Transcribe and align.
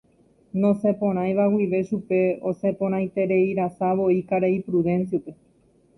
Nosẽporãiva 0.61 1.45
guive 1.55 1.81
chupe, 1.89 2.21
osẽporãitereirasavoi 2.53 4.19
karai 4.33 4.55
Prudencio-pe. 4.71 5.37